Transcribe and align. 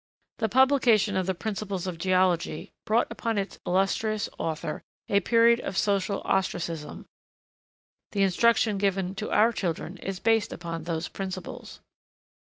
The 0.39 0.49
publication 0.49 1.15
of 1.15 1.27
the 1.27 1.35
'Principles 1.35 1.85
of 1.85 1.99
Geology' 1.99 2.71
brought 2.87 3.05
upon 3.11 3.37
its 3.37 3.59
illustrious 3.67 4.27
author 4.39 4.81
a 5.07 5.19
period 5.19 5.59
of 5.59 5.77
social 5.77 6.23
ostracism; 6.25 7.05
the 8.11 8.23
instruction 8.23 8.79
given 8.79 9.13
to 9.13 9.29
our 9.29 9.51
children 9.53 9.97
is 9.97 10.19
based 10.19 10.51
upon 10.51 10.85
those 10.85 11.07
principles. 11.07 11.81